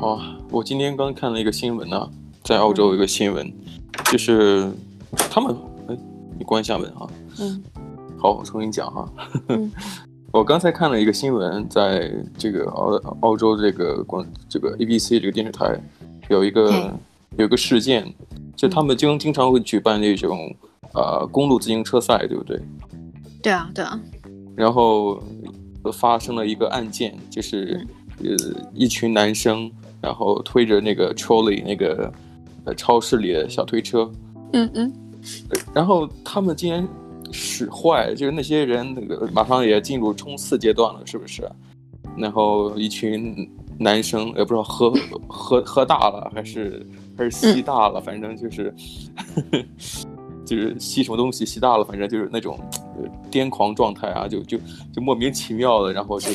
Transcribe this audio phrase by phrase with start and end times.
[0.00, 0.20] 好，
[0.52, 2.08] 我今天刚看了一个新闻呢、啊，
[2.44, 3.52] 在澳洲有一个新闻，
[4.12, 4.70] 就是
[5.28, 5.52] 他们，
[5.88, 5.98] 哎，
[6.38, 7.10] 你关一下门啊。
[7.40, 7.60] 嗯。
[8.16, 9.12] 好，我重新讲哈。
[9.48, 9.68] 嗯、
[10.30, 15.76] 我刚才看了一个新闻，在这个澳澳洲这个广这个 ABC 这个电视台，
[16.28, 16.96] 有一个
[17.36, 18.14] 有一个事件，
[18.54, 20.54] 就他们经经常会举办那种
[20.94, 22.60] 呃公路自行车赛，对不对？
[23.42, 24.00] 对啊，对啊。
[24.54, 25.20] 然后
[25.92, 27.84] 发生了一个案件，就是
[28.20, 28.36] 呃
[28.72, 32.12] 一群男生，然后推着那个 trolley 那个
[32.64, 34.10] 呃超市里的小推车，
[34.52, 34.92] 嗯嗯，
[35.74, 36.86] 然后他们竟然。
[37.30, 41.46] 使坏，就是那些人，那个马上也进入冲刺阶段了，是不是？
[42.16, 43.46] 然后一群
[43.78, 44.90] 男生也不知道喝
[45.28, 46.86] 喝喝大了还是
[47.18, 48.74] 还是吸大了，反正就是
[50.42, 52.58] 就是吸什么东西吸大了，反正就是那种
[53.30, 54.56] 癫狂状态啊，就就
[54.90, 56.30] 就莫名其妙的，然后就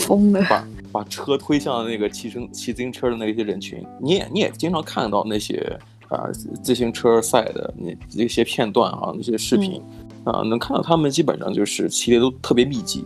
[0.47, 3.83] 把把车推向了那个骑乘骑自行车的那些人群。
[3.99, 5.77] 你也你也经常看到那些
[6.07, 6.29] 啊
[6.61, 9.81] 自行车赛的那那些片段啊，那些视频。
[9.97, 13.03] 嗯啊，能看到他们基本上就是骑的都特别密集。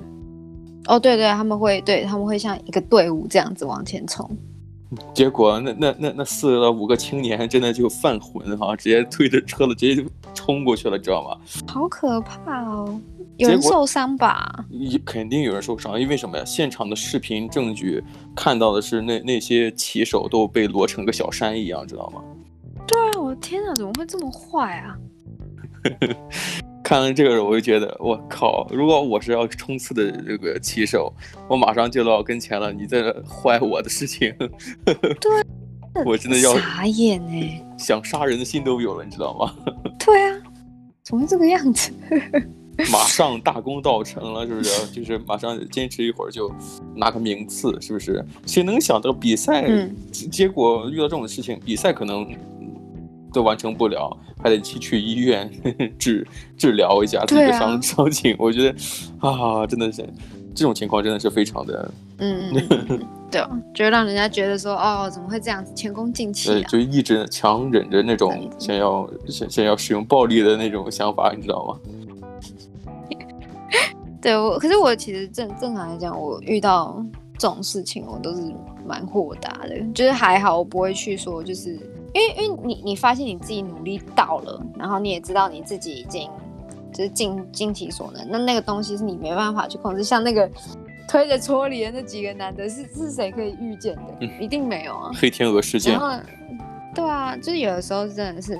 [0.85, 4.29] 哦，对对，他们会对他们会像一个队伍这样子往前冲。
[5.15, 11.35] 结果那那那那四到五个青年真的就犯浑哈，直接推着车子直接就冲过去了，知道吗？
[11.65, 13.01] 好可怕哦！
[13.37, 14.65] 有人受伤吧？
[15.05, 16.43] 肯定有人受伤，因为什么呀？
[16.45, 18.03] 现场的视频证据
[18.35, 22.21] 看到的是那那些骑手都被摞成个小山一样，知道吗？
[22.87, 24.97] 对啊，我的天哪，怎么会这么坏啊？
[26.83, 28.65] 看了这个人，我就觉得我靠！
[28.71, 31.13] 如果我是要冲刺的这个骑手，
[31.49, 34.33] 我马上就到跟前了，你在这坏我的事情，
[34.85, 39.53] 对，我真的要傻眼哎，想杀人的心都有了，你知道吗？
[39.99, 40.37] 对啊，
[41.03, 41.91] 怎么会这个样子？
[42.91, 44.87] 马上大功告成了，是不是？
[44.93, 46.51] 就是马上坚持一会儿就
[46.95, 48.23] 拿个名次，是不是？
[48.45, 52.27] 谁能想到比赛、嗯、结果遇到这种事情，比赛可能。
[53.33, 55.51] 都完成不了，还得去去医院
[55.99, 56.25] 治
[56.57, 58.33] 治疗一下自己的伤伤情。
[58.39, 58.75] 我觉得
[59.19, 60.01] 啊，真的是
[60.55, 62.53] 这种情况真的是非常的，嗯，
[63.29, 63.43] 对，
[63.75, 66.53] 就让人家觉得说，哦，怎么会这样子，前功尽弃、啊？
[66.53, 71.77] 对，就一直强忍着那种想要想想要使用暴力的那种想法，你知道吗？
[74.27, 77.01] 对，我可是我其实正正常来讲，我遇到
[77.37, 78.53] 这种事情，我都是
[78.85, 81.79] 蛮豁达的，就是还好，我不会去说就是。
[82.13, 86.29] 因为，因为你你发现你自己努力到了，然后你也知道你自己已经
[86.91, 90.03] 就是尽尽其所能，那那个东西是你没办法去控制。
[90.03, 90.49] 像那个
[91.07, 94.01] 推着搓里的那几个男的，是是谁可以预见的？
[94.19, 95.11] 嗯，一定没有啊！
[95.15, 95.93] 黑天鹅事件。
[95.93, 96.19] 然后，
[96.93, 98.59] 对啊，就是有的时候真的是，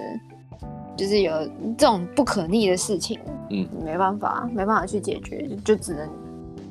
[0.96, 1.34] 就是有
[1.78, 3.20] 这种不可逆的事情，
[3.50, 6.08] 嗯，没办法，没办法去解决，就，就只能。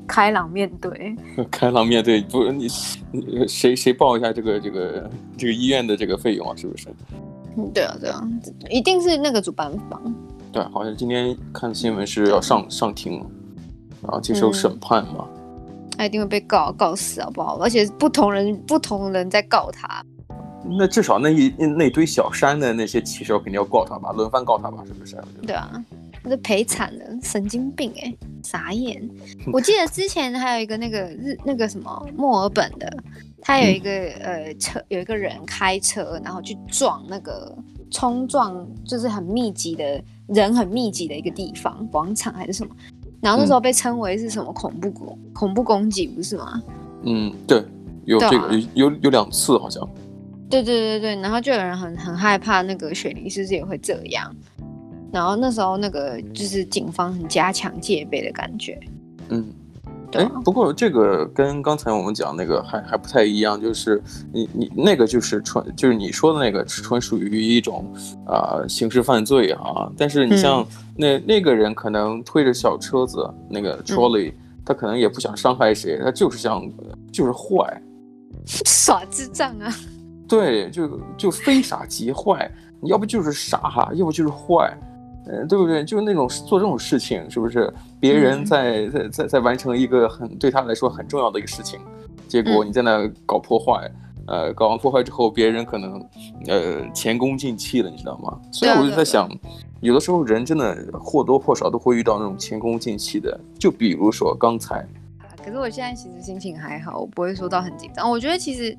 [0.08, 1.16] 开朗面对，
[1.50, 2.68] 开朗面对，不，你
[3.10, 6.54] 你谁谁报一下这个这个这个医院的这个费用啊？
[6.54, 6.88] 是不是？
[7.56, 8.22] 嗯，对啊，对啊，
[8.70, 10.14] 一定是那个主办方。
[10.52, 13.14] 对，好像今天看新闻是要上上庭，
[14.00, 15.26] 然后接受审判嘛。
[15.98, 17.58] 他一定会被告告死，好不好？
[17.58, 20.04] 而且不同人不同人在告他。
[20.78, 25.16] 那至少那一那堆小山的那些骑手肯定要告他吧，轮番告他吧，是不是？
[25.44, 25.68] 对啊。
[26.28, 29.08] 这赔惨了，神经病哎、欸，傻眼！
[29.52, 32.90] 我记得之前还有一个那个日那个什么墨尔本的，
[33.40, 37.56] 他有一个、嗯、呃车，有一个人开车，然后去撞那个
[37.90, 42.74] 冲撞，就是很密集的人很密集的一个地方，广场还是什么？
[43.20, 46.62] 然后那时候被称为是什么恐怖攻、嗯、恐怖攻击，不是吗？
[47.04, 47.64] 嗯，对，
[48.04, 49.88] 有这个、啊、有有有两次好像。
[50.48, 54.32] 对对对对，然后就有人很很害怕那个雪梨是不是也会这样？
[55.16, 58.78] 然后那时候那个就是警方很加强戒备的感觉，
[59.30, 59.46] 嗯，
[60.12, 67.90] 哎，不过这个跟刚才我们讲那个还还不太一样，就是你你那个就是纯就是你说的那个纯属于一种
[68.26, 70.62] 啊、呃、刑事犯罪啊，但是你像
[70.94, 74.34] 那、嗯、那个人可能推着小车子那个 trolley，、嗯、
[74.66, 76.62] 他可能也不想伤害谁，他就是想
[77.10, 77.82] 就是坏，
[78.44, 79.74] 耍智障啊，
[80.28, 82.50] 对，就就非傻即坏，
[82.82, 84.78] 你要不就是傻哈，要不就是坏。
[85.26, 85.84] 嗯，对不对？
[85.84, 91.80] 就是那种做这种事情，是不是别人在在在在完成一个很对他来说很重要的一个事情，
[92.28, 93.90] 结果你在那搞破坏，
[94.26, 96.00] 呃，搞完破坏之后，别人可能
[96.46, 98.38] 呃前功尽弃了，你知道吗？
[98.52, 99.28] 所以我就在想，
[99.80, 104.86] 有的时候人真的或多或少都会遇到那种前功尽弃的，就比如说刚才。
[105.44, 108.10] 可是我现在其实心情还好，我不会说到很紧张。
[108.10, 108.76] 我觉得其实，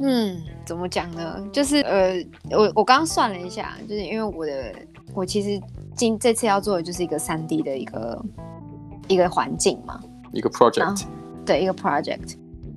[0.00, 1.42] 嗯，怎么讲呢？
[1.52, 2.14] 就是呃，
[2.50, 4.72] 我我刚刚算了一下，就是因为我的。
[5.12, 5.62] 我其实
[5.94, 8.24] 今这次要做的就是一个三 D 的一个
[9.06, 10.00] 一个环境嘛，
[10.32, 11.04] 一个 project，
[11.46, 12.34] 对，一个 project。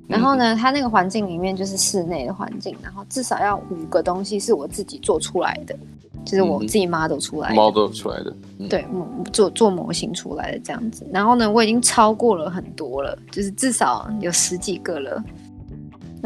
[0.08, 5.76] 然后呢，它那个环境里面就是室内的环境，然后至少要五个东西是我自己做出来的，
[6.24, 8.36] 就是我自己 model 出来的，model 出来的，
[8.70, 8.86] 对，
[9.34, 11.08] 做做模型出来的这样子。
[11.12, 15.24] 然后呢，我已经超过了很多了，就是至少有十几个了。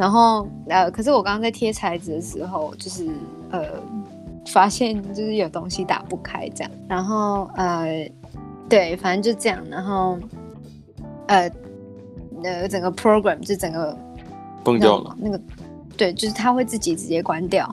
[0.01, 3.07] 然后呃，可是我刚刚在贴材质的时候，就是
[3.51, 3.63] 呃，
[4.47, 6.71] 发现就是有东西打不开这样。
[6.89, 8.11] 然后呃，
[8.67, 9.63] 对，反正就这样。
[9.69, 10.17] 然后
[11.27, 11.51] 呃
[12.43, 13.95] 呃，整个 program 就整个
[14.63, 15.15] 崩掉了。
[15.19, 15.39] 那个
[15.95, 17.71] 对，就是它会自己直接关掉。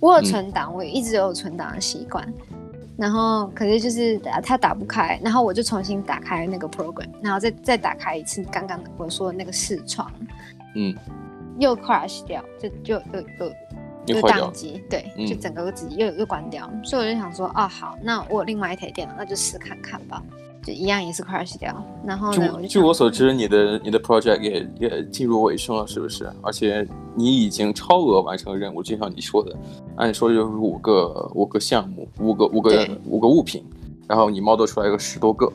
[0.00, 2.22] 我有存档，我一直有存档的习惯。
[2.28, 2.58] 嗯、
[2.98, 10.12] 然后可是就是它打不开，然后我就重新打开那个 program，然后再再打开一次刚刚我说的那个视窗。
[10.74, 10.94] 嗯。
[11.58, 13.20] 又 crash 掉，就就又
[14.06, 20.22] 又又宕机，对，嗯、就整个自己又又关掉，所以我就想说，哦，好，那我另外一台电脑，那就试看看吧，
[20.62, 21.74] 就一样也是 crash 掉。
[22.04, 26.30] 然后呢，据我所知，你的你的 project 也也进入尾声了，是不是？
[26.42, 29.56] 而且你已经超额完成任务，就像你说的，
[29.96, 33.64] 按说就是五个五个项目，五个五个对五个物品，
[34.06, 35.50] 然后你 model 出来个十多个。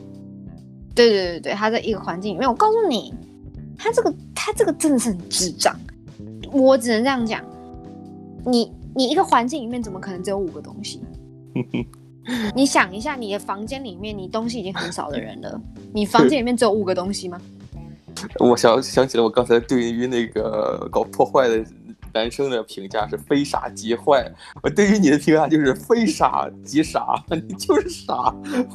[0.92, 3.14] 对对对对，它在一个环境里面，我告诉你，
[3.78, 5.74] 它这个它这个真的是很智障。
[6.52, 7.44] 我只能这样讲，
[8.46, 11.00] 你你一个环境里面怎么可能只有五个东西？
[12.54, 15.60] 你想一下，你的房间里面你东西已经很少的人了，
[15.92, 17.40] 你房间里面只有五个东西吗？
[18.38, 21.64] 我想想起了我刚才对于那个搞破坏的
[22.12, 24.30] 男生的评价是非傻即坏，
[24.62, 28.14] 我对于你的评价就是非傻即傻， 你就是傻，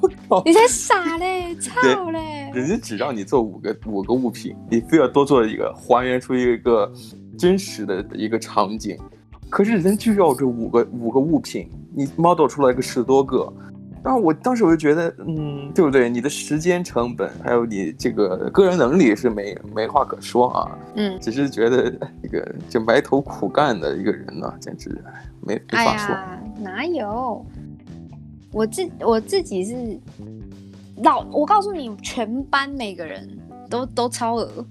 [0.01, 2.49] 我靠，你才傻嘞，操嘞！
[2.53, 6.91] 人家只让你做五个五个物品，你非要多做一个，还原出一个。
[7.37, 8.97] 真实的一个场景，
[9.49, 13.51] 可是人就要这五个五个物品，你 model 出来个十多个，
[14.03, 16.09] 然后我当时我就觉得，嗯，对不对？
[16.09, 21.91] 你的时间成本还有你这个个人能力是没没话可说啊，嗯，只是觉得
[22.23, 24.89] 一个就埋头苦干的一个人呢，简直
[25.41, 26.15] 没没法说。
[26.61, 27.45] 哪有？
[28.51, 29.99] 我自我自己是
[31.03, 33.27] 老，我告诉你，全班每个人
[33.69, 34.65] 都都超额。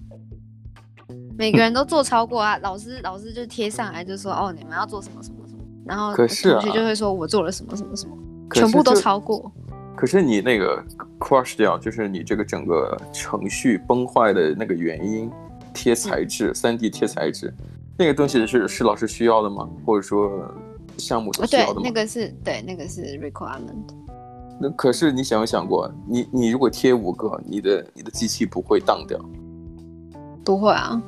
[1.36, 8.16] 每个人都做超过啊，老师老师就贴上来就说哦，你们要做什么什么什么，然后同学就会说我做了什么什么什么，
[8.52, 9.50] 全部都超过。
[9.96, 10.84] 可是你那个
[11.18, 15.30] crush 掉，就是你这个整个程序崩坏的那个原因，
[15.72, 17.52] 贴材质，三 D 贴材质，
[17.96, 19.68] 那个东西是是老师需要的吗？
[19.86, 20.52] 或者说
[20.98, 21.80] 项目需要的吗？
[21.80, 23.94] 对，那个是对，那个是 requirement。
[24.60, 29.18] 那可是你想没想过，你你如果贴五个，你的你的机器不会当掉？
[30.44, 31.02] 不会啊。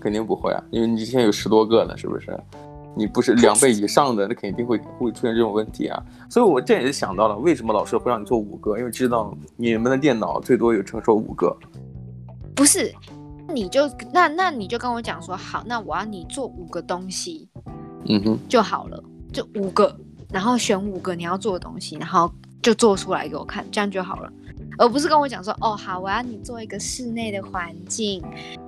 [0.00, 2.38] 肯定不会啊，因为你之前有十多个呢，是不是？
[2.96, 6.02] 你不是两倍以上的，那肯定会会出现这种问题啊。
[6.28, 8.76] 所以我这也是想到了，为什么老师会让你做五个？
[8.76, 11.56] 因为知道你们的电脑最多有承受五个。
[12.56, 12.92] 不是，
[13.54, 17.48] 你就那那你就跟我讲说好，那我要你做五个东西，
[18.06, 19.00] 嗯哼，就好了，
[19.32, 19.96] 就五个，
[20.32, 22.28] 然后选五个你要做的东西，然后
[22.60, 24.32] 就做出来给我看，这样就好了。
[24.78, 28.22] 而不是跟我讲说，哦，好，我要你做一个室内的环境，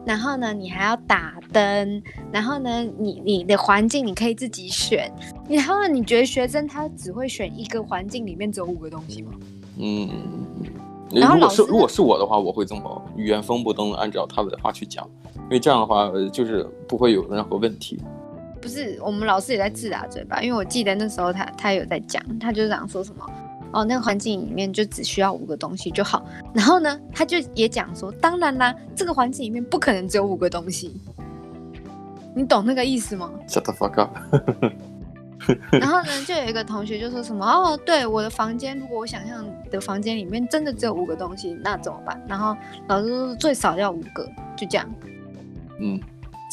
[0.04, 2.02] 然后呢，你还要打灯，
[2.32, 5.10] 然后呢，你你的环境你可以自己选，
[5.48, 9.30] 然后呢，你觉得学生他只会选一个环境里面只有五个东西吗？
[9.78, 10.10] 嗯，
[11.12, 17.98] 然后如果是如果是我的话，我会这么原封不动的按照他的话去讲，因为这样的话就是不会有任何问题。
[18.60, 23.24] 不是，我们老师也在自打嘴巴，因为我记得那时候他他有在讲，他就讲说什么。
[23.72, 26.24] 哦，那个环境里面就只需要五个东西就好。
[26.54, 31.00] 然后呢，他就也讲说，当然啦，这个环境里面不可能只有五个东西。
[32.34, 34.16] 你懂那个意思吗？Shut the fuck up。
[35.72, 42.22] 然后呢，就有一个同学就说什么哦，对，我的房间，如果我想象的房间里面真的只有五个东西，那怎么办？
[42.28, 42.54] 然后
[42.88, 44.86] 老师说最少要五个，就这样。
[45.80, 45.98] 嗯，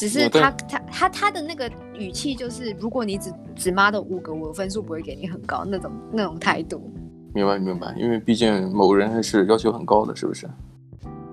[0.00, 6.90] 只是他他他他的那个语气就是，如果你只只 model 五个，我分数不会给你很高那种那种态度。
[7.34, 10.48] 明白明白，因为毕竟某人还是要求很高的，是不是？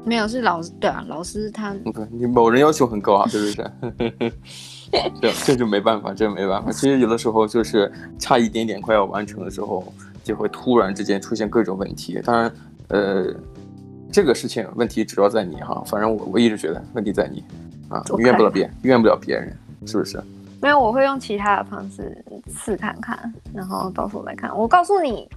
[0.04, 4.32] 没有，是老师对啊，老师他对你某人要求很高啊，是不是？
[5.20, 6.72] 这这就没办法，这没办法。
[6.72, 9.84] 其实有的时候就是差一点点快要完成的时候，
[10.24, 12.22] 就会突然之间出现各种问题。
[12.24, 12.52] 当然，
[12.90, 13.34] 呃，
[14.12, 17.44] 这个事情问题主要在你哈，反正我我一直觉得问题在你
[17.90, 20.22] 啊，怨不了别怨不了别人，是不是？
[20.62, 22.24] 没有，我会用其他的方式
[22.56, 24.56] 试看看，然后到时候再看。
[24.56, 25.28] 我告诉你。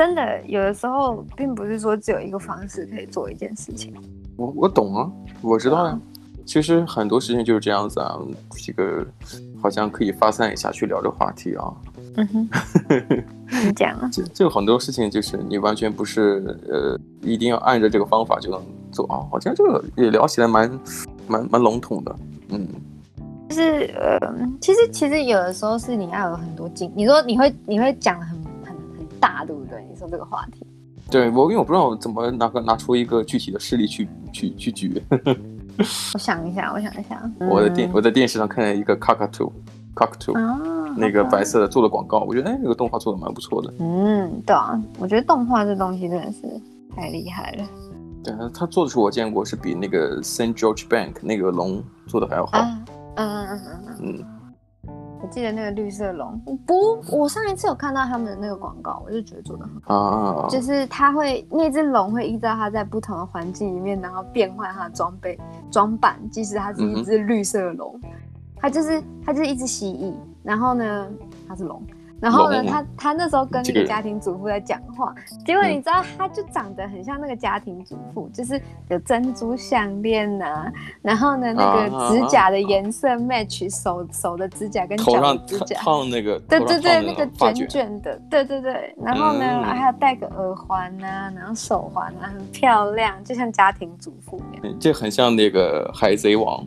[0.00, 3.92] 真的，有的时候并不是说只有一个方式可以做一件事情。
[4.34, 6.00] 我我懂啊，我知道呀、啊。
[6.46, 8.18] 其实很多事情就是这样子啊，
[8.64, 9.06] 这个
[9.62, 11.70] 好像可以发散一下去聊这话题啊。
[12.16, 12.48] 嗯哼，
[13.66, 14.08] 你讲啊。
[14.10, 18.58] 这这个很多事情就是你完全不是呃，一定要按着这个方法就能
[18.90, 19.20] 做啊。
[19.30, 20.80] 好像这个也聊起来蛮
[21.28, 22.16] 蛮蛮笼统的，
[22.48, 22.66] 嗯，
[23.50, 24.18] 就是呃，
[24.62, 28.39] 其实其实有的时候是你要有很多经，你说你会你会讲很
[29.20, 29.86] 大，对不对？
[29.90, 30.66] 你说这个话题，
[31.10, 35.02] 对我因为我不知道怎么拿个拿出一个具体的事例去去去举。
[36.14, 43.72] 我想一下，我想一下， 我在电、嗯、我在电视上看见一个 Cockatoo，Cockatoo，啊，那个白色的做的广告，我觉得哎，那个动画做的蛮不错的。
[43.78, 46.40] 嗯，对啊，我觉得动画这东西真的是
[46.94, 47.64] 太厉害了。
[48.22, 52.52] 对啊，他做的是我见过是比那个 Saint George Bank 那个龙做的还要好。
[52.58, 52.84] 嗯
[53.16, 54.24] 嗯嗯嗯嗯。
[55.22, 59.94] 我记得那个绿色龙，不，我上一次有看到他们的那个广告，我就觉得做的很好。
[59.94, 65.38] 啊，就是它会那只龙会依照它在不同的环境里面，然后变换它的装备
[65.70, 66.16] 装扮。
[66.30, 68.00] 即使它是一只绿色龙，
[68.56, 71.08] 它、嗯、就是它就是一只蜥蜴，然后呢，
[71.46, 71.82] 它是龙。
[72.20, 73.80] 然后呢，他他那时候跟那个。
[73.90, 75.12] 家庭主妇在讲话，
[75.44, 80.70] 结果你知道，他就长得很像那个家庭主妇，就是有珍珠项链呐，
[81.02, 87.68] 然后呢，那个指甲的颜色 match 手手的指甲跟脚的指甲，烫那个，对对对，那个卷。
[87.68, 96.64] 卷的，对对对，然后呢，还要戴个耳环呐，然后手环啊，很漂亮，就像家庭主妇一样，这很像那个海贼王，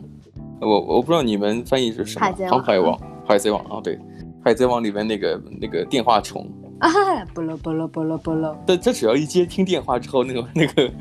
[0.60, 3.98] 我我不知道你们翻译是什么，航海王，海贼王啊，对。
[4.44, 6.46] 海贼王里面那个那个电话虫
[6.80, 6.90] 啊，
[7.32, 8.54] 不咯不咯不咯不咯。
[8.66, 10.92] 但他只要一接听电话之后，那个那个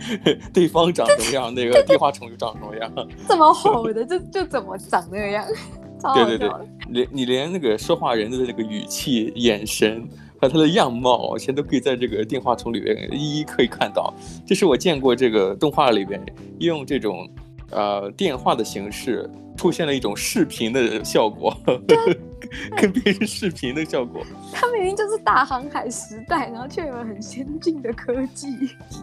[0.53, 2.89] 对方长什么样，那个电话虫就长什么样。
[3.27, 5.45] 怎么吼的就就怎么长那个样。
[6.15, 6.50] 对对对，
[6.89, 10.05] 连你连那个说话人的那个语气、眼神
[10.39, 14.13] 和他的样貌，全都可以在这个电话虫里面一一可以看到。
[14.45, 16.21] 这是我见过这个动画里边
[16.59, 17.25] 用这种
[17.71, 21.55] 呃电话的形式出现了一种视频的效果。
[22.77, 24.21] 跟别人视频的效果，
[24.53, 28.47] 它明明就是大航海时代，然后却有很先进的科技，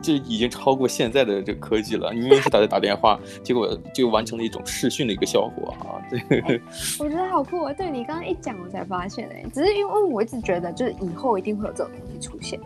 [0.03, 2.13] 这已经超过现在的这个科技了。
[2.13, 6.01] 你明明是打在 打电话，结果就完成了一种视讯的一个效果啊！
[6.11, 6.61] 对，
[6.99, 7.73] 我觉得好酷啊！
[7.73, 12.61] 对，你刚刚一讲，我才发现哎，只是因为我一直觉得，就是以后一定会有这种东西出现，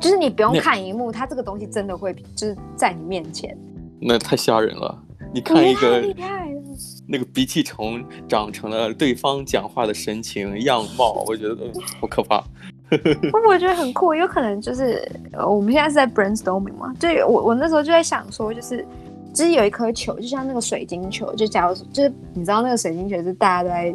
[0.00, 3.56] 就是你不用看荧幕，它这个东西真的会就是在你面前，
[4.00, 5.02] 那太吓人了。
[5.36, 6.02] 你看一个
[7.06, 11.54] 那个鼻涕虫长成了对方讲话的神情样貌， 我觉得
[12.00, 12.42] 好可怕。
[12.88, 15.06] 不我觉得很酷，有可能就是
[15.46, 18.82] 我们现在是在 brainstorming 嘛，就我我那时候就在想说，就是
[19.34, 23.94] 其实有一颗球，就像那个水晶球，就假如就是你知道那个水晶球是大家都在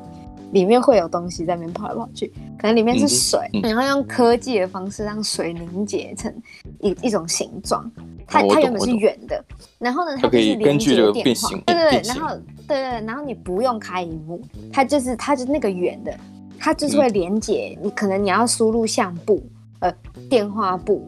[0.52, 2.28] 里面会有东西在里面跑来跑去，
[2.58, 6.34] 可能里面是水，嗯、然后用科技的方式让水凝结成
[6.80, 7.90] 一一种形状。
[8.28, 9.44] 它它原本是圆的，
[9.78, 12.36] 然后呢，它可以根据这个变形，对对对，然后
[12.68, 14.42] 对对，然后你不用开荧幕，
[14.72, 16.18] 它就是它就是那个圆的，
[16.58, 17.78] 它就是会连接。
[17.82, 19.44] 你可能你要输入相簿，
[19.80, 19.94] 呃，
[20.30, 21.06] 电话簿，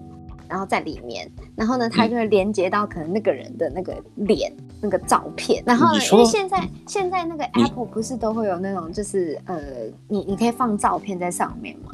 [0.50, 5.64] 然后在里面，然后呢，它就会连接到可能那个人的那个脸那个照片。
[5.66, 9.60] 然后呢，因为现在现在那个 Apple 不是都会有那种就是呃，
[10.08, 11.94] 你你可以放照片在上面吗？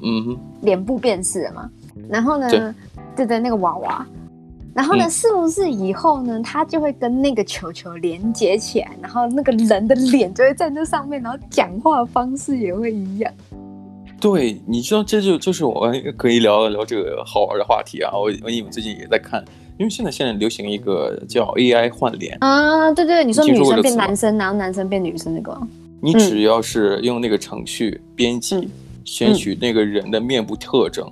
[0.00, 1.68] 嗯哼，脸部辨识的嘛。
[2.08, 2.74] 然后呢，
[3.14, 4.06] 对对，那个娃娃。
[4.74, 13.30] 然后呢，是不是以后呢，它就会跟那个球球连接起来，然后那个人的脸就会在那上面，然后讲话方式也会一样。
[14.18, 18.10] 对，你知道，这就就是我们可以聊一聊这个好玩的话题啊。
[18.14, 19.44] 我我因为最近也在看，
[19.82, 25.60] 因为现在现在流行一个叫 AI 换脸啊，对对，你说女生变男生，然后男生变女生那个。
[26.00, 28.68] 你只要是用那个程序编辑，
[29.04, 31.04] 选取那个人的面部特征。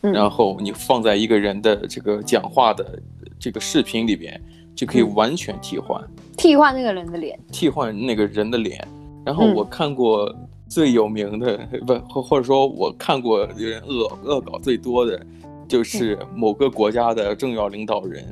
[0.00, 2.98] 然后你放在一个人的这个讲话的
[3.38, 4.40] 这个视频里边，
[4.74, 6.02] 就可以完全替换，
[6.34, 8.82] 替换那个人的脸，替换那个人的脸。
[9.22, 10.34] 然后我看过
[10.66, 15.20] 最有名的，不或或者说我看过有人恶恶搞最多的，
[15.68, 18.24] 就是某个国家的重要领导人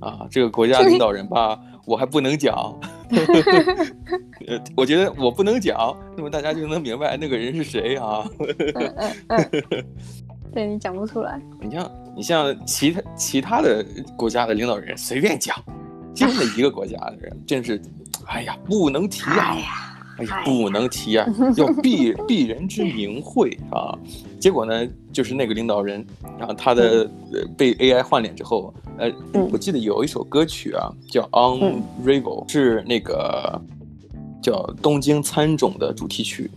[0.00, 2.54] 啊，这个国家领导人吧，我还不能讲，
[4.46, 8.24] 呃我觉得我不能讲，那么大家就能明白那个人是谁啊。
[10.52, 11.40] 对，你讲不出来。
[11.60, 13.84] 你像你像其他其他的
[14.16, 15.56] 国家的领导人随便讲，
[16.14, 17.80] 就那一个国家的人，真是，
[18.26, 19.36] 哎呀，不能提啊！
[19.36, 21.26] 哎呀，哎呀，不能提啊！
[21.56, 23.96] 要避避人之名讳啊！
[24.40, 26.04] 结果呢，就是那个领导人，
[26.38, 27.08] 然后他的
[27.56, 29.10] 被 AI 换脸之后，呃，
[29.50, 33.60] 我记得有一首歌曲啊，叫《Unravel》，是那个
[34.42, 34.52] 叫
[34.82, 36.50] 《东京喰种》的主题曲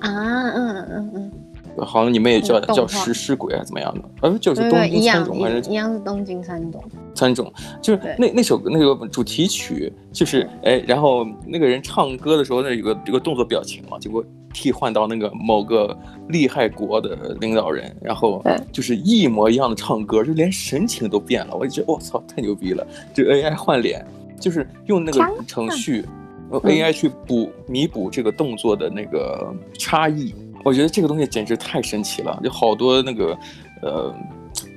[0.00, 0.10] 啊，
[0.52, 1.32] 嗯嗯嗯。
[1.78, 4.04] 好像你们也叫叫食尸鬼还是怎么样的？
[4.22, 6.84] 呃，就是东京喰种还是一样是东京三种？
[7.14, 15.96] 三种就是那那首那个主题曲，就是哎，然后那个人唱歌的时候，那有个有个动作表情嘛，结果替换到那个某个
[16.28, 21.56] 厉害国的领导人，然后就是一模一样的唱歌，就连神情都变了。
[21.56, 22.86] 我就觉得我操，太牛逼了！
[23.12, 24.04] 就 AI 换脸。
[24.40, 26.04] 就是用那个程序，
[26.50, 30.34] 用 AI 去补弥补这个动作的那个差异。
[30.64, 33.38] 我觉得这个东西简直太神奇了，有好多那个
[33.82, 34.14] 呃，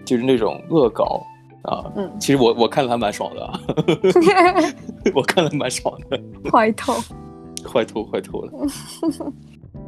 [0.06, 1.26] 就是那种恶搞
[1.64, 1.92] 啊。
[1.96, 3.60] 嗯，其实我我看了还蛮爽的，
[5.16, 6.22] 我看了蛮爽的。
[6.52, 6.94] 坏透，
[7.72, 8.52] 坏透，坏透了。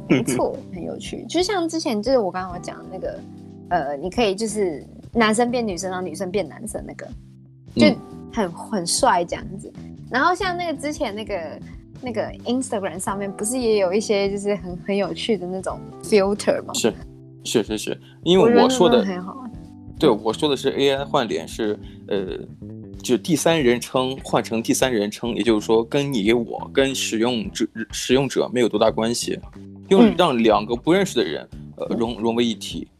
[0.08, 1.24] 没错，很有趣。
[1.28, 3.20] 就像之前就是我刚刚讲那个，
[3.68, 7.06] 呃，你可以就是男生变女生，然后女生变男生那个，
[7.76, 7.86] 就
[8.32, 9.72] 很、嗯、很帅这样子。
[10.10, 11.34] 然后像那个之前那个
[12.02, 16.72] 那个 Instagram 上面不是也有一些就是很很有趣的那种 filter 吗？
[16.74, 16.92] 是
[17.44, 19.36] 是是是，因为我说的，我很好。
[19.98, 21.78] 对，我说的是 AI 换脸是
[22.08, 22.38] 呃，
[23.02, 29.38] 就第三人称换成第三人称，也就是说跟你我跟使用者使用者没有多大关系。
[29.88, 32.86] 用让两个不认识的人，呃，融融为一体。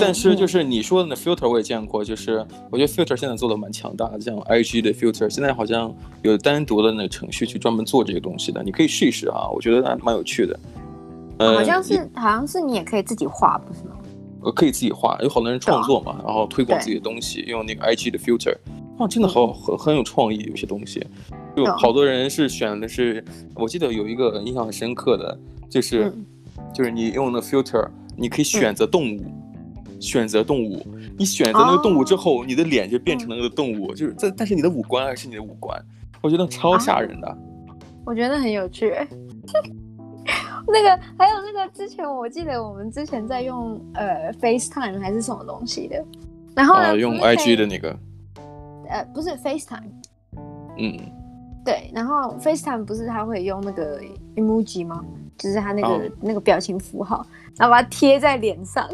[0.00, 10.58] 但是就是你说的那 filter 我也见过，就是我觉得 filter 现在做的蛮强大的，像 IG 的 filter 现在好像有单独的那个程序去专门做这个东西的，你可以试一试啊，我觉得还蛮有趣的。
[11.38, 13.96] 呃，好像是好像是你也可以自己画，不是吗？
[14.42, 18.56] 呃，可以自己画，有好多人创作嘛，然后推广自己的东西，用那个 IG 的 filter，
[18.98, 21.04] 啊，真的好很很有创意，有些东西，
[21.56, 25.38] 就好多人是选的是，我记得有一个印象很深刻的。
[25.70, 26.24] 就是，嗯、
[26.72, 29.42] 就是你用的 filter，你可以选择动物，嗯、
[30.00, 30.86] 选择动物。
[31.16, 35.80] 你选择那个动物之后，哦、你的脸就变成了那个动物，就是这，但是你的五官还是你的五官，
[36.20, 37.38] 我觉得超吓人的。
[38.04, 38.92] 我觉得很有趣。
[40.66, 46.02] 那个还有那个之前我记得我们之前在用呃 FaceTime 还是什么东西的，
[46.54, 47.94] 然后呢、啊、用 IG 的那个，
[48.88, 49.90] 呃不是 FaceTime，
[50.78, 50.98] 嗯，
[51.64, 54.00] 对，然后 FaceTime 不是他会用那个
[54.36, 55.04] emoji 吗？
[55.36, 56.02] 就是他那个、oh.
[56.20, 58.88] 那个表情符号，然后把它贴在脸上。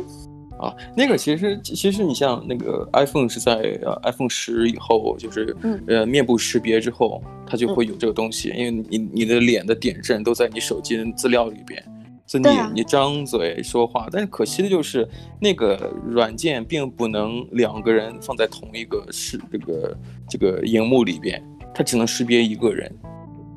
[0.60, 11.82] 啊，那个其实其实你像那个 iPhone 是在呃 iPhone 十以后，就是、嗯、呃面部识别之后，它就会有这个东西，嗯、因为你你的脸的点阵都在你手机的资料里边，
[12.26, 15.08] 所以你、啊、你张嘴说话，但是可惜的就是
[15.40, 21.42] 那个软件并不能两个人放在同一个是这个这个荧幕里边，
[21.74, 22.94] 它只能识别一个人，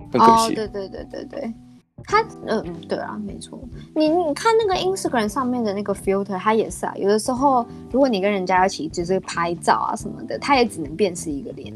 [0.10, 0.48] 很可惜。
[0.48, 1.54] Oh, 对对对对对。
[2.06, 3.60] 它嗯嗯对啊，没错。
[3.96, 6.94] 你你看那个 Instagram 上面的那个 filter，它也是啊。
[6.98, 11.74] 有的时候，如果你跟人家一起就是拍照啊什么的，它也只能辨识一个脸。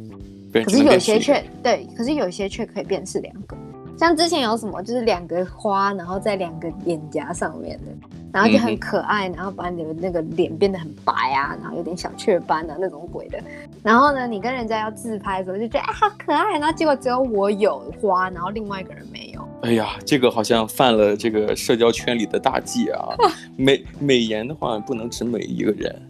[0.54, 3.56] 可是有些却对，可是有些却可以辨识两个。
[3.98, 13.40] 像之前有什么，就是两个花，然后在两个脸颊上面的，然后就很可爱，然后把你的那个脸变得很白啊，然后有点小雀斑啊那种鬼的。
[13.88, 19.48] 然后呢，你跟人家要自拍的时候，就觉得啊好可爱，然后结果只有我有花，然后另外一个人没有。
[19.62, 23.16] 哎呀，这个好像犯了这个社交圈里的大忌啊！
[23.56, 26.02] 美美颜的话，不能只美一个人。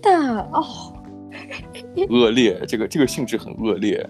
[0.00, 0.94] 真的哦，
[2.08, 4.08] 恶劣，这个这个性质很恶劣，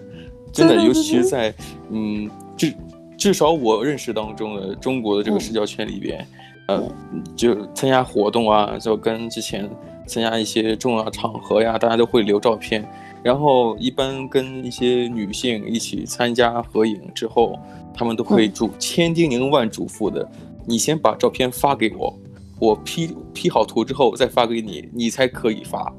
[0.53, 1.51] 真的，尤其是在
[1.89, 2.71] 嗯，至
[3.17, 6.23] 至少我认识当中的中国的这个社交圈里边，
[6.67, 6.91] 嗯、呃，
[7.35, 9.67] 就参加活动啊，就跟之前
[10.05, 12.83] 参加一些重要场合呀，大家都会留照片，
[13.23, 17.57] 然后一般跟一些女性一起参加合影之后。
[17.95, 20.27] 他们都会嘱千叮咛万嘱咐的，
[20.65, 22.11] 你先把照片发给我，
[22.59, 25.93] 我 P P 好图之后再发给你，你才可以发。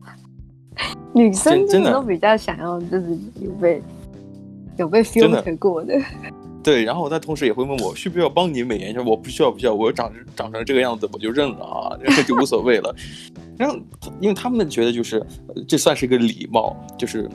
[1.12, 3.10] 女生真的都比较想要，就是
[3.42, 3.82] 有被
[4.78, 6.00] 有被 filter 过的。
[6.62, 12.94] 对，然后他同时也会问我需不需要帮你美颜一下，我不需要，不需要，我长长成这个样子我就认了啊，然 后就无所谓了。
[13.56, 13.76] 然后
[14.20, 15.24] 因为他们觉得就是
[15.68, 17.28] 这算是一个礼貌，就是。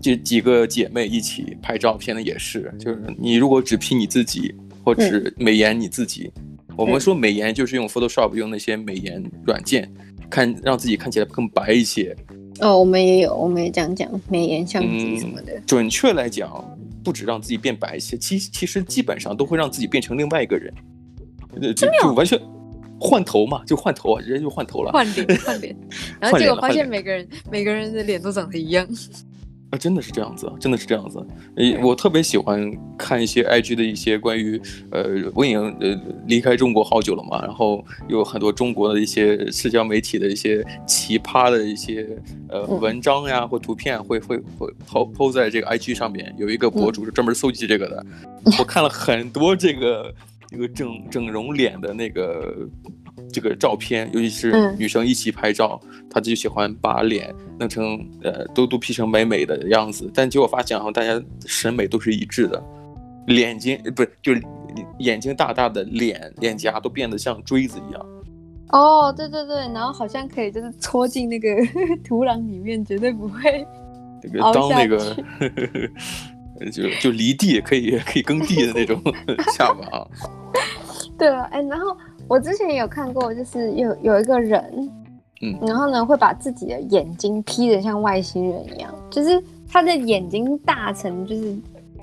[0.00, 6.30] 就几个姐妹一起拍照片的也是，就是你如果只 P 你自己，或者是美颜你自己，
[6.68, 9.92] 嗯、我们说美颜就是用 Photoshop 用那些美颜软件，
[10.30, 12.16] 看让自己看起来更白一些。
[12.60, 15.54] 哦，我们也有，我们也这样讲美颜相机什么的。
[15.54, 16.64] 嗯、准确来讲，
[17.04, 20.72] 不止让自己变白一些，其其实基本上都会让自己变成另外一个人。
[21.60, 22.38] 就就完全
[23.00, 25.76] 换头嘛，就换头啊，人就换头了，换脸换脸，
[26.20, 28.86] 然后结果发现每个人每个人的脸都长得一样。
[29.70, 31.24] 啊，真的是这样子，真的是这样子。
[31.56, 34.58] 诶，我特别喜欢看一些 IG 的一些关于，
[34.90, 42.08] 呃，我已经呃离开中国好久了嘛，然后有很多中国的一些社交媒体的一些奇葩的一些
[42.48, 46.34] 呃文章呀或图片会会会 po po 在这个 IG 上面。
[46.38, 48.06] 有一个博主是专门搜集这个的，
[48.58, 50.14] 我看了很多这个
[50.48, 52.66] 这个整整容脸的那个。
[53.38, 62.60] 这个照片，尤其是女生一起拍照，她、嗯、就喜欢把脸弄成呃都都 P 成美美的样子，但结果发现好像大家审美都是一致的，
[63.28, 64.32] 脸睛不是就
[64.98, 68.06] 眼睛大大的脸脸颊都变得像锥子一样。
[68.70, 71.48] 哦，对对对，然后好像可以就是戳进那个
[72.04, 73.64] 土壤里面，绝对不会
[74.20, 75.16] 这个当那个
[76.72, 79.00] 就就离地可以可以耕地的那种
[79.56, 80.06] 下巴啊。
[81.16, 81.96] 对啊，哎，然后
[82.28, 84.90] 我之前有看过，就是有有一个人，
[85.40, 91.52] 嗯，然后呢会把自己的眼睛 P 得像外星人一样，就是他的眼睛大成就是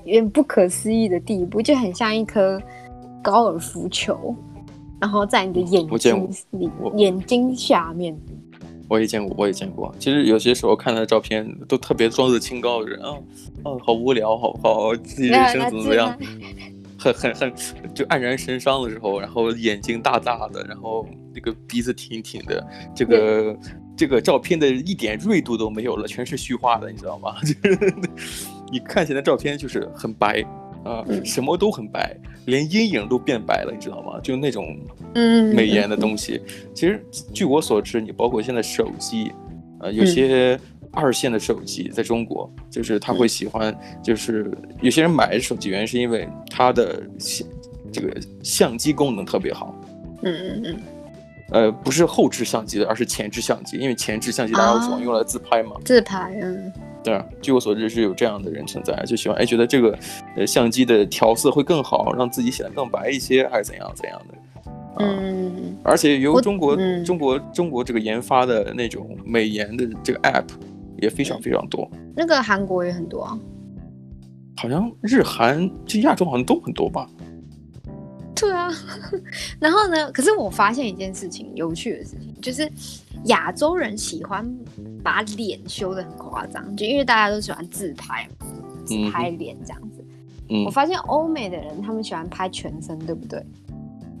[0.04, 2.60] 有点不可思议的地步，就很像一颗
[3.22, 4.34] 高尔夫球，
[5.00, 8.16] 然后在你的眼睛里眼睛下面。
[8.88, 9.92] 我也见过，我也见过。
[9.98, 13.10] 其实有些时候看他的照片，都特别装着清高的人啊，
[13.64, 16.16] 啊，好无聊，好好自己人生怎么怎么样。
[16.98, 17.52] 很很很，
[17.94, 23.56] 就黯然神伤的时候，然后眼睛大大的，然后那个鼻子挺挺的，这个
[23.96, 27.36] 这个照片的一点锐度都没有了，全是虚化的，你知道吗？
[27.44, 27.94] 就是
[28.72, 30.42] 你看起来照片就是很白
[30.84, 34.18] 啊，什么都很白，连阴影都变白了，你知道吗？
[34.22, 34.78] 就那种
[35.14, 36.40] 嗯美颜的东西。
[36.74, 39.30] 其实据我所知，你包括现在手机，
[39.80, 40.58] 呃，有些。
[40.96, 47.46] 二线的手机在中国，就是他会喜欢，就是有些人买手机原因是因为它的相
[47.92, 49.78] 这个相机功能特别好。
[50.22, 50.76] 嗯嗯嗯。
[51.52, 55.76] 呃，不是后置相机的，而是前置相机，因为前置相机大家都喜欢用来自拍嘛。
[55.84, 56.72] 自拍，嗯。
[57.04, 59.96] 对，据我所知是有这样的人存在，就喜欢哎觉得这个
[60.36, 64.64] 呃相机的调色会更好，让自己显得更白一些，还是怎样怎样的。
[64.98, 65.76] 嗯。
[65.84, 70.46] 而且由中国中国中国这个研发的那种美颜的这个 app。
[71.00, 73.38] 也非常非常多，那个韩国也很多啊，
[74.56, 77.08] 好像日韩就亚洲好像都很多吧。
[78.34, 78.70] 对啊，
[79.58, 80.12] 然后呢？
[80.12, 82.70] 可是我发现一件事情，有趣的事情，就是
[83.24, 84.46] 亚洲人喜欢
[85.02, 88.28] 把脸修的很夸张，就因为大家都喜欢自拍，
[88.84, 90.04] 自拍脸这样子。
[90.50, 93.42] 嗯，我发现欧美的人他们喜欢拍全身，对不对？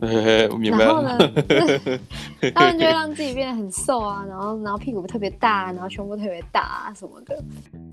[0.52, 0.84] 我明白了。
[0.84, 1.18] 然后呢，
[2.54, 7.42] 他们就会让自己变得很瘦啊，然后然后屁股特别大，然后胸部特别大啊什么的。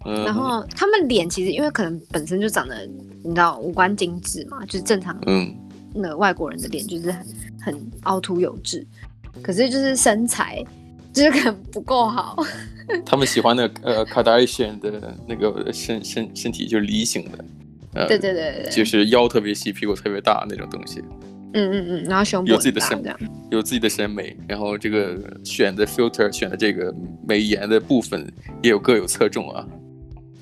[0.06, 2.86] 嗯、然后他们脸其实因为可能本身就长得，
[3.24, 5.18] 你知道五官精致嘛，就是正常。
[5.28, 5.56] 嗯。
[5.96, 7.24] 那外国人的脸就是很
[7.62, 8.84] 很凹凸有致，
[9.44, 10.60] 可是就是身材
[11.14, 12.36] 就是可能不够好。
[13.06, 17.46] 他们喜欢的呃卡戴珊的那个身身身体就是梨形的。
[17.94, 18.72] 呃、对，对对对对。
[18.72, 21.04] 就是腰特别细，屁股特别大那种东西。
[21.54, 23.16] 嗯嗯嗯，然后胸部有自己的审美，
[23.52, 26.94] 有自己的审美，然后这个选的 filter 选的这个
[27.28, 29.68] 美颜的部分也有各有侧重啊。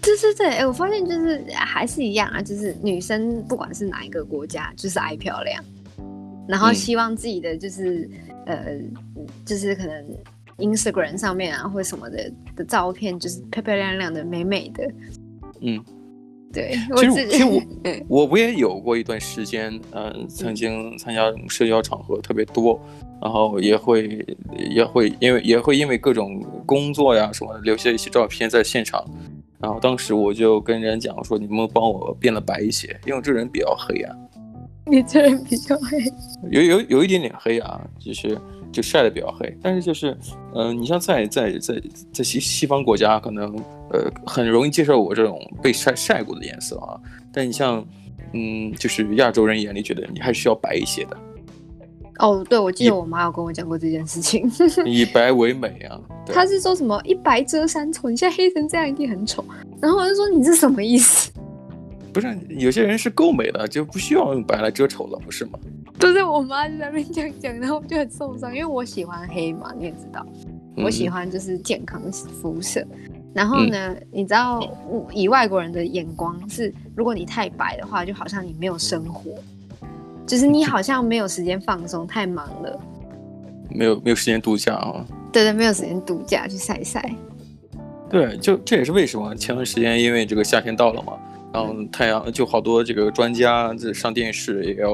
[0.01, 5.63] 对对对，哎，我发现就是还是一样啊，就是女生不管是哪一个国家，就是爱漂亮，
[6.47, 8.09] 然后希望自己的就是、
[8.45, 10.05] 嗯、呃，就是可能
[10.57, 14.91] Instagram 上面啊或者什么的的照片，就是漂漂亮亮的、美美的。
[15.59, 15.83] 嗯。
[16.53, 17.61] 对，其 实其实我
[18.07, 22.79] 我我也有过一段时间，嗯、呃，曾经参加社交场合特别多，
[23.21, 24.25] 然后也会
[24.69, 29.05] 也会因为也会因为各种工作呀什么留下一些照片在现场，
[29.59, 34.15] 然后当时我就跟人讲说，你们帮我变得白一些，因为我这人比较黑啊。
[34.87, 35.99] 你这人比较黑，
[36.49, 38.37] 有有有一点点黑啊，就是
[38.71, 40.11] 就晒得比较黑，但是就是
[40.53, 41.81] 嗯、呃，你像在在在
[42.13, 43.55] 在西西方国家可能。
[43.93, 46.97] 呃，很容易接受我这种被晒晒过的颜色啊，
[47.29, 47.85] 但你像，
[48.31, 51.17] 嗯，就是亚洲人眼里觉得你还需要白一些的。
[52.19, 54.49] 哦，对，我记得我妈有跟我讲过这件事情。
[54.85, 55.99] 以白为美啊。
[56.25, 59.43] 她是说什么一白遮三丑，你现在黑成这样一定很丑。
[59.81, 61.29] 然后我就说你是什么意思？
[62.13, 65.59] 不是，有些人是够美的，就不需要用白来遮丑了，不是吗？
[65.99, 70.25] 就是我妈就在那边这样讲，然后我就很受伤，因为我喜欢黑嘛，你也知道，
[70.77, 72.81] 我喜欢就是健康肤色。
[72.81, 74.61] 嗯然后呢，嗯、你知道，
[75.13, 79.31] 以外国人的眼光是，如果你太白的话，就好像你没有生活，
[80.27, 82.77] 就是你好像没有时间放松，太忙了，
[83.69, 85.05] 没有没有时间度假啊。
[85.31, 87.15] 对对，没有时间度假去晒晒。
[88.09, 91.13] 对，就这也是为什么前段时间因为这个夏天到了嘛，
[91.53, 94.93] 然后太阳就好多这个专家在上电视也要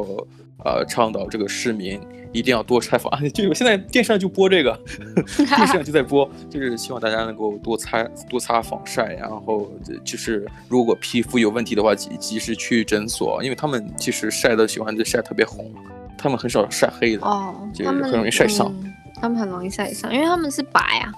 [0.64, 2.00] 呃倡导这个市民。
[2.34, 4.78] 一定要多晒防， 就我现在电视上就播这个，
[5.38, 9.72] 电视上就在播，就是希望大家能够多擦多擦防晒，然后
[10.04, 15.74] 就是如果皮肤有问题的话，及及时去诊所，因为他们其实晒的喜欢就晒特别红，
[16.18, 21.12] 他们很少晒黑的哦，就是很容易晒伤，嗯，他们很容易晒伤，因为他们是白啊，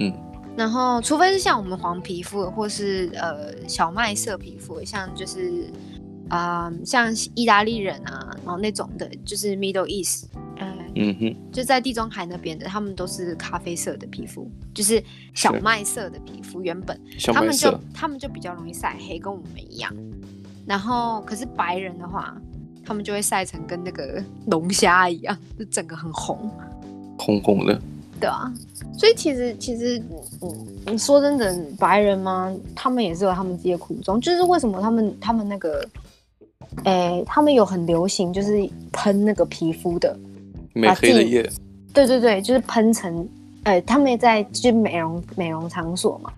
[0.00, 0.12] 嗯，
[0.56, 5.70] 然后除非是像我们黄皮肤，或是呃小麦色皮肤，像就是。
[6.28, 10.24] 啊、嗯，像意大利人啊，然后那种的，就是 Middle East，
[10.56, 15.00] 嗯，嗯哼，就在地中海那边的，他们都是咖啡色的皮肤，就是
[15.34, 16.60] 小麦色的皮肤。
[16.60, 17.00] 原本
[17.32, 19.94] 他们就他们就比较容易晒黑，跟我们一样。
[20.66, 22.36] 然后，可是白人的话，
[22.84, 26.50] 他们就会晒成跟那个龙虾一样，就整个很红，
[27.20, 27.80] 红红的。
[28.18, 28.50] 对啊，
[28.98, 30.02] 所以其实其实，
[30.40, 32.50] 嗯，你说真的，白人吗？
[32.74, 34.20] 他们也是有他们自己的苦衷。
[34.20, 35.86] 就是为什么他们他们那个，
[36.84, 40.18] 哎、欸，他们有很流行，就是喷那个皮肤的
[40.72, 41.48] 美黑的液。
[41.92, 43.28] 对对对，就是喷成，
[43.64, 46.32] 哎、欸，他们也在就是美容美容场所嘛。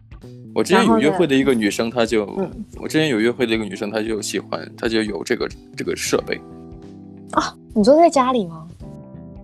[0.55, 2.27] 我之前有约会的一个女生，她就，
[2.81, 6.41] 我之前有约会的一个女生，她就喜欢，她就有这个这个设备。
[7.31, 8.67] 啊，你说在家里吗？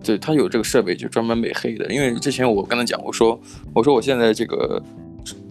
[0.04, 1.90] 对，他有这个设备，就专门美黑的。
[1.92, 3.40] 因为之前我跟他讲，我说，
[3.72, 4.82] 我说我现在这个，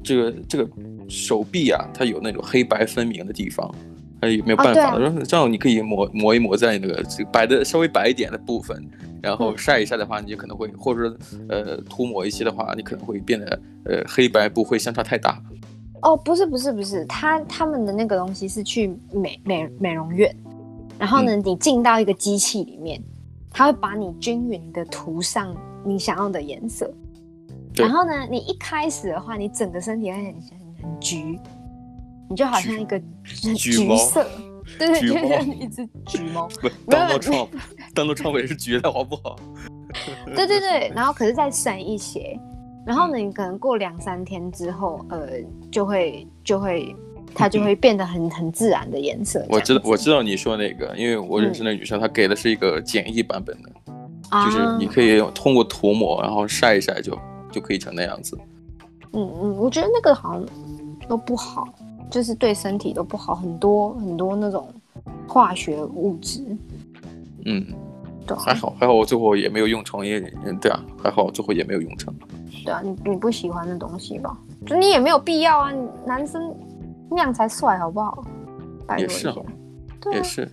[0.04, 0.70] 这个这个
[1.10, 3.74] 手臂啊，它有那种黑白分明的地方，
[4.22, 4.92] 还有没有办法？
[4.92, 8.80] 他说、啊、这样你可以抹抹一抹在那个白的稍微白一点的部分，
[9.24, 11.18] 然后晒一晒的话，你就可能会，或者
[11.50, 15.42] 呃涂抹一些的话，你可能会变得呃黑白不会相差太大。
[16.04, 20.36] 哦，不是不是不是，他他们的那个东西是去美美美容院，
[21.00, 23.02] 然后呢，嗯、你进到一个机器里面。
[23.54, 26.92] 它会把你均匀的涂上你想要的颜色，
[27.76, 30.34] 然后呢，你一开始的话，你整个身体会很很
[30.82, 31.40] 很橘，
[32.28, 33.00] 你就好像一个
[33.56, 34.26] 橘色，
[34.80, 36.48] 对对，就像一只橘猫。
[36.60, 39.36] 不，Donald Trump，Donald Trump 也是橘的好不好？
[40.36, 42.40] 对对对，然后可是再深一些，
[42.88, 45.30] 然后呢，你可能过两三天之后，呃，
[45.72, 46.96] 就会就会。
[47.34, 49.46] 它就会变得很很自然的颜色。
[49.50, 53.70] 我知道，我知道你说那个，因为我认识那女生，她给的是一个简易版本的，
[54.30, 57.18] 啊、就是你可以通过涂抹，然后晒一晒就
[57.52, 58.38] 就可以成那样子。
[59.14, 60.46] 嗯嗯，我觉得那个好像
[61.08, 61.68] 都不好，
[62.10, 64.68] 就是对身体都不好，很多很多那种
[65.28, 66.42] 化学物质。
[67.46, 67.66] 嗯，
[68.26, 72.14] 对、啊，还好还好，我最后也没有用成，因为嗯，对啊，还好最后也没有用成。
[72.66, 74.36] 对啊，你你不喜欢的东西吧？
[74.66, 75.72] 就你也没有必要啊，
[76.06, 76.56] 男生。
[77.14, 78.24] 那样才帅，好不好？
[78.98, 79.36] 也是啊，
[80.12, 80.50] 也是。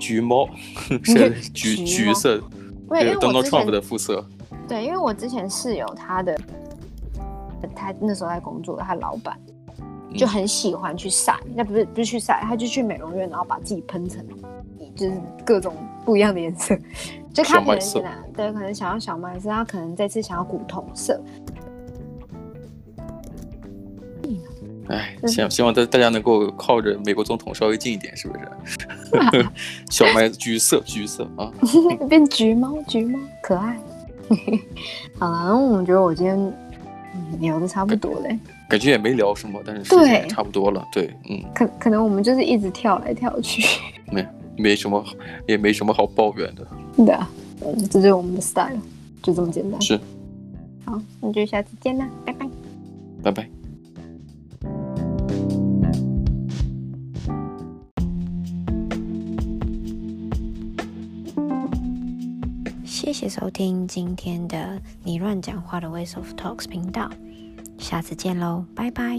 [0.00, 0.48] 橘猫，
[1.02, 2.40] 是橘橘色，
[2.88, 4.24] 对 Donald Trump 的肤色。
[4.68, 6.38] 对，因为我之前室友他的，
[7.74, 9.36] 他那时候在工作，他老板
[10.16, 14.24] 就很喜欢去晒，那不是不是去晒，他就去美容院，然后把自己喷成
[14.94, 16.78] 就是各种不一样的颜色。
[17.32, 17.80] 就他可能
[18.34, 21.20] 对，可能想要小麦色，他可能这次想要古铜色。
[24.88, 29.46] 哎，希希望大大家能够靠着美国总统稍微近一点，是不是？
[29.90, 31.52] 小麦橘色，橘色啊，
[32.08, 33.78] 变橘猫，橘猫可爱。
[35.18, 36.52] 好了，然后我觉得我今天
[37.40, 40.86] 聊的差不多嘞，感觉也没聊什么，但是时间也差不多了。
[40.92, 43.62] 对，对，嗯，可可能我们就是一直跳来跳去，
[44.12, 45.02] 没没什么，
[45.46, 46.66] 也没什么好抱怨的。
[46.96, 47.30] 对啊，
[47.62, 48.78] 嗯，这就是我们的 style，
[49.22, 49.80] 就这么简单。
[49.80, 49.98] 是，
[50.84, 52.46] 好，那就下次见啦，拜拜，
[53.22, 53.57] 拜拜。
[63.08, 67.08] 谢谢收听今天的你乱讲话的 Ways of Talks 频道，
[67.78, 69.18] 下次见喽，拜拜。